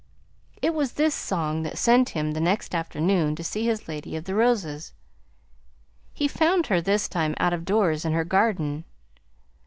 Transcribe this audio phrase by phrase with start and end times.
[0.63, 4.23] It was this song that sent him the next afternoon to see his Lady of
[4.23, 4.95] the Roses.
[6.11, 8.83] He found her this time out of doors in her garden.